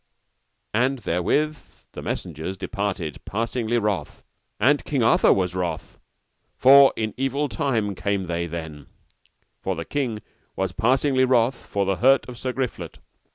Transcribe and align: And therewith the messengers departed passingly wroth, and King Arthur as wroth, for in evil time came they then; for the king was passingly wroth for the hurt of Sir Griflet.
And 0.73 0.97
therewith 0.97 1.59
the 1.91 2.01
messengers 2.01 2.57
departed 2.57 3.23
passingly 3.23 3.77
wroth, 3.77 4.23
and 4.59 4.83
King 4.83 5.03
Arthur 5.03 5.43
as 5.43 5.53
wroth, 5.53 5.99
for 6.57 6.91
in 6.95 7.13
evil 7.17 7.47
time 7.47 7.93
came 7.93 8.23
they 8.23 8.47
then; 8.47 8.87
for 9.61 9.75
the 9.75 9.85
king 9.85 10.23
was 10.55 10.71
passingly 10.71 11.23
wroth 11.23 11.67
for 11.67 11.85
the 11.85 11.97
hurt 11.97 12.27
of 12.27 12.39
Sir 12.39 12.51
Griflet. 12.51 12.97